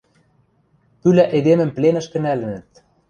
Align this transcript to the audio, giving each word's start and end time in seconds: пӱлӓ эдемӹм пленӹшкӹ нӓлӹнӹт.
пӱлӓ 0.99 1.25
эдемӹм 1.37 1.69
пленӹшкӹ 1.75 2.17
нӓлӹнӹт. 2.23 2.69